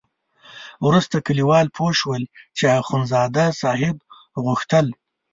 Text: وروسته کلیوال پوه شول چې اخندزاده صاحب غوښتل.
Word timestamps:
وروسته 0.85 1.15
کلیوال 1.27 1.67
پوه 1.75 1.91
شول 1.99 2.23
چې 2.57 2.63
اخندزاده 2.81 3.45
صاحب 3.61 3.97
غوښتل. 4.43 4.85